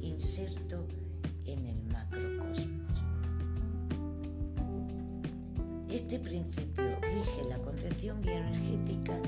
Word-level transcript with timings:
inserto 0.00 0.86
en 1.44 1.66
el 1.66 1.82
macrocosmos. 1.92 3.04
Este 5.90 6.18
principio 6.18 6.98
rige 7.02 7.48
la 7.50 7.58
concepción 7.58 8.22
bioenergética 8.22 9.20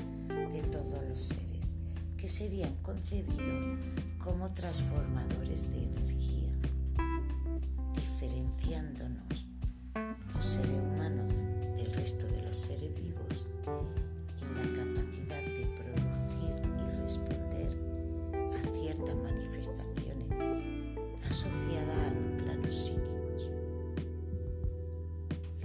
de 0.51 0.61
todos 0.71 1.07
los 1.07 1.21
seres, 1.21 1.75
que 2.17 2.27
serían 2.27 2.73
concebidos 2.81 3.77
como 4.17 4.51
transformadores 4.51 5.69
de 5.71 5.83
energía, 5.83 6.53
diferenciándonos 7.93 9.45
los 10.33 10.43
seres 10.43 10.71
humanos 10.71 11.31
del 11.77 11.93
resto 11.93 12.25
de 12.25 12.41
los 12.41 12.55
seres 12.55 12.91
vivos 12.95 13.45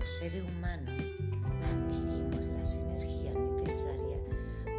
Los 0.02 0.10
seres 0.10 0.42
humanos 0.42 1.00
adquirimos 1.62 2.46
las 2.58 2.74
energías 2.74 3.36
necesarias 3.36 4.20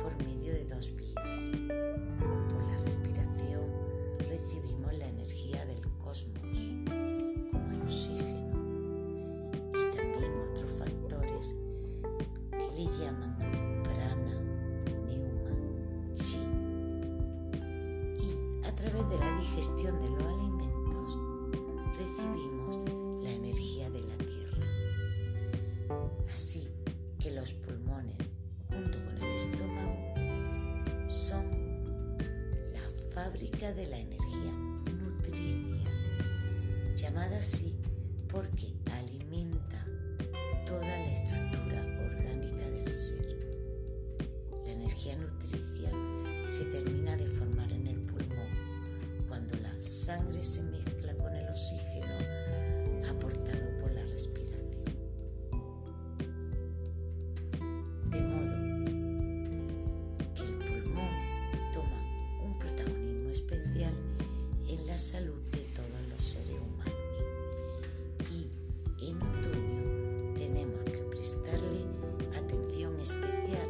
por 0.01 0.17
medio 0.21 0.51
de 0.51 0.65
dos 0.65 0.93
vías. 0.97 1.37
Por 2.49 2.67
la 2.67 2.77
respiración 2.83 3.63
recibimos 4.17 4.93
la 4.95 5.07
energía 5.07 5.65
del 5.65 5.79
cosmos, 6.03 6.73
como 7.53 7.71
el 7.71 7.81
oxígeno, 7.83 8.51
y 9.71 9.95
también 9.95 10.33
otros 10.51 10.69
factores 10.77 11.55
que 12.51 12.71
le 12.75 12.85
llaman 12.85 13.81
prana, 13.81 14.41
neuma, 15.05 15.55
chi. 16.15 16.39
Y 18.19 18.67
a 18.67 18.75
través 18.75 19.09
de 19.09 19.19
la 19.19 19.37
digestión 19.37 20.01
de 20.01 20.09
los 20.09 20.21
alimentos 20.21 20.72
estómago, 29.35 30.13
son 31.09 31.45
la 32.71 33.13
fábrica 33.13 33.73
de 33.73 33.87
la 33.87 33.97
energía 33.97 34.51
nutricia, 34.51 35.89
llamada 36.95 37.39
así 37.39 37.75
porque 38.27 38.73
alimenta 38.91 39.85
toda 40.65 40.81
la 40.81 41.11
estructura 41.11 41.81
orgánica 41.99 42.69
del 42.69 42.91
ser. 42.91 43.37
La 44.65 44.71
energía 44.71 45.15
nutricia 45.17 45.91
se 46.47 46.65
termina 46.65 47.15
de 47.17 47.27
formar 47.27 47.71
en 47.71 47.87
el 47.87 47.99
pulmón 48.01 48.49
cuando 49.27 49.55
la 49.57 49.81
sangre 49.81 50.43
se 50.43 50.63
mezcla 50.63 50.82
la 64.93 64.99
salud 64.99 65.41
de 65.51 65.57
todos 65.73 66.07
los 66.07 66.21
seres 66.21 66.55
humanos. 66.61 66.93
Y 68.31 68.47
en 69.09 69.19
otoño 69.23 70.35
tenemos 70.37 70.83
que 70.83 70.99
prestarle 71.09 71.87
atención 72.37 72.99
especial 72.99 73.69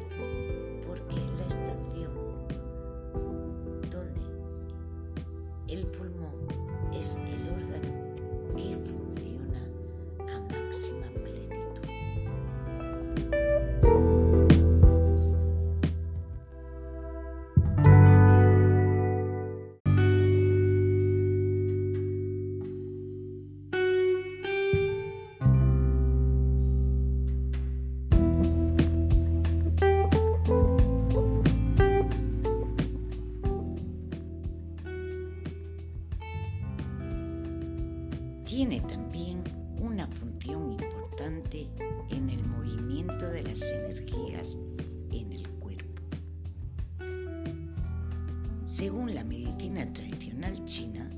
porque 0.85 1.16
es 1.16 1.31
la 1.39 1.45
estación 1.45 2.11
donde 3.89 4.22
el 5.69 5.85
Tiene 38.56 38.81
también 38.81 39.44
una 39.81 40.06
función 40.06 40.74
importante 40.74 41.68
en 42.12 42.30
el 42.30 42.46
movimiento 42.46 43.28
de 43.28 43.41
las 43.41 43.64
energías 43.72 44.59
en 45.12 45.31
el 45.31 45.50
cuerpo. 45.53 46.02
Según 48.64 49.16
la 49.16 49.24
medicina 49.24 49.91
tradicional 49.91 50.64
china, 50.66 51.09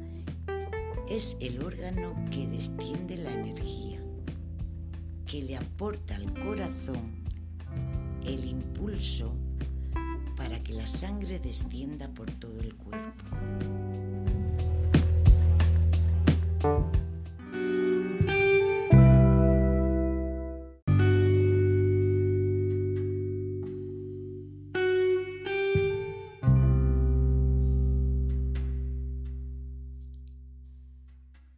es 1.09 1.35
el 1.41 1.61
órgano 1.61 2.15
que 2.31 2.47
desciende 2.47 3.17
la 3.17 3.33
energía, 3.33 3.99
que 5.25 5.41
le 5.41 5.57
aporta 5.57 6.15
al 6.15 6.33
corazón 6.39 7.25
el 8.25 8.45
impulso 8.45 9.35
para 10.37 10.63
que 10.63 10.71
la 10.71 10.87
sangre 10.87 11.39
descienda 11.39 12.07
por 12.07 12.31
todo 12.31 12.61
el 12.61 12.73
cuerpo. 12.75 13.74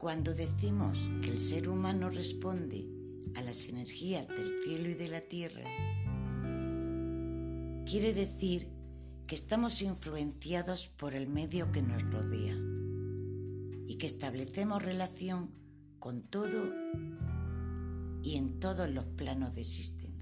Cuando 0.07 0.33
decimos 0.33 1.11
que 1.21 1.29
el 1.31 1.37
ser 1.37 1.67
humano 1.67 2.07
responde 2.07 2.87
a 3.35 3.41
las 3.41 3.67
energías 3.67 4.29
del 4.29 4.57
cielo 4.63 4.89
y 4.89 4.93
de 4.93 5.09
la 5.09 5.19
tierra, 5.19 5.65
quiere 7.85 8.13
decir 8.13 8.69
que 9.27 9.35
estamos 9.35 9.81
influenciados 9.81 10.87
por 10.87 11.13
el 11.13 11.27
medio 11.27 11.73
que 11.73 11.81
nos 11.81 12.03
rodea 12.03 12.55
y 13.85 13.97
que 13.97 14.07
establecemos 14.07 14.81
relación 14.81 15.51
con 15.99 16.23
todo 16.23 16.73
y 18.23 18.37
en 18.37 18.61
todos 18.61 18.89
los 18.89 19.03
planos 19.03 19.55
de 19.55 19.59
existencia. 19.59 20.16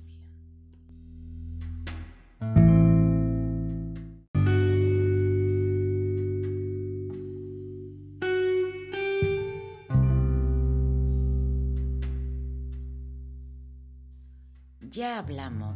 Ya 14.96 15.20
hablamos 15.20 15.76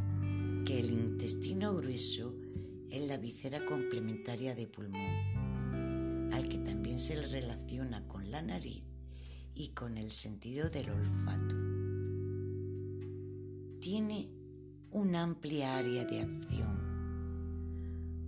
que 0.65 0.79
el 0.79 0.91
intestino 0.91 1.75
grueso 1.75 2.33
es 2.89 3.05
la 3.09 3.17
visera 3.17 3.65
complementaria 3.65 4.55
de 4.55 4.65
pulmón, 4.65 6.29
al 6.31 6.47
que 6.47 6.57
también 6.59 6.99
se 6.99 7.17
le 7.17 7.27
relaciona 7.27 8.07
con 8.07 8.31
la 8.31 8.41
nariz 8.41 8.87
y 9.53 9.73
con 9.73 9.97
el 9.97 10.13
sentido 10.13 10.69
del 10.69 10.89
olfato. 10.91 11.53
Tiene 13.81 14.29
una 14.89 15.23
amplia 15.23 15.75
área 15.75 16.05
de 16.05 16.21
acción, 16.21 16.79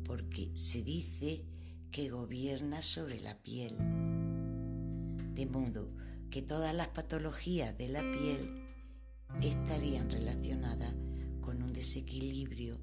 porque 0.03 0.51
se 0.55 0.83
dice 0.83 1.45
que 1.89 2.09
gobierna 2.09 2.81
sobre 2.81 3.21
la 3.21 3.41
piel, 3.41 3.77
de 5.35 5.45
modo 5.45 5.89
que 6.29 6.41
todas 6.41 6.75
las 6.75 6.89
patologías 6.89 7.77
de 7.77 7.87
la 7.87 8.01
piel 8.11 8.70
estarían 9.41 10.09
relacionadas 10.09 10.93
con 11.39 11.61
un 11.63 11.73
desequilibrio 11.73 12.79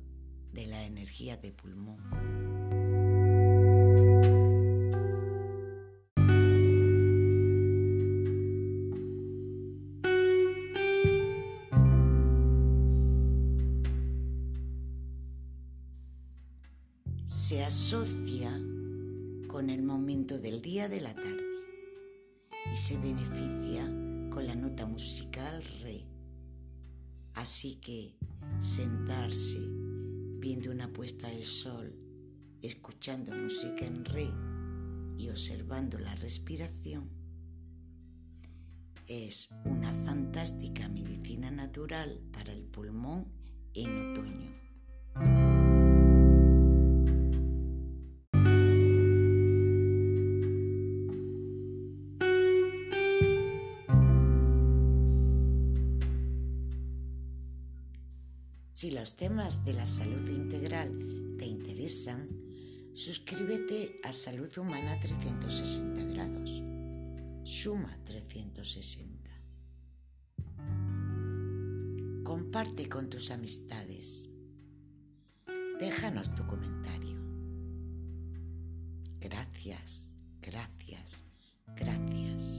de 0.52 0.66
la 0.66 0.84
energía 0.84 1.36
de 1.36 1.52
pulmón. 1.52 1.98
Se 17.26 17.64
asocia 17.64 18.50
con 19.48 19.70
el 19.70 19.82
momento 19.82 20.38
del 20.38 20.60
día 20.60 20.88
de 20.88 21.00
la 21.00 21.14
tarde 21.14 21.44
y 22.72 22.76
se 22.76 22.96
beneficia 22.98 23.84
con 24.30 24.46
la 24.46 24.54
nota 24.54 24.86
musical 24.86 25.62
re 25.82 26.04
Así 27.34 27.76
que 27.76 28.16
sentarse 28.58 29.60
viendo 30.40 30.70
una 30.70 30.88
puesta 30.88 31.28
de 31.28 31.42
sol, 31.42 31.94
escuchando 32.62 33.34
música 33.34 33.84
en 33.84 34.04
re 34.04 34.30
y 35.16 35.28
observando 35.28 35.98
la 35.98 36.14
respiración 36.16 37.18
es 39.08 39.48
una 39.64 39.94
fantástica 39.94 40.86
medicina 40.88 41.50
natural 41.50 42.20
para 42.30 42.52
el 42.52 42.64
pulmón 42.64 43.26
en 43.72 44.12
otoño. 44.12 44.67
Si 58.78 58.92
los 58.92 59.16
temas 59.16 59.64
de 59.64 59.74
la 59.74 59.84
salud 59.84 60.24
integral 60.28 61.36
te 61.36 61.46
interesan, 61.46 62.28
suscríbete 62.94 63.98
a 64.04 64.12
Salud 64.12 64.56
Humana 64.56 65.00
360 65.00 66.04
grados. 66.04 66.62
Suma 67.42 67.98
360. 68.04 69.30
Comparte 72.22 72.88
con 72.88 73.10
tus 73.10 73.32
amistades. 73.32 74.30
Déjanos 75.80 76.32
tu 76.36 76.46
comentario. 76.46 77.18
Gracias, 79.18 80.12
gracias, 80.40 81.24
gracias. 81.74 82.57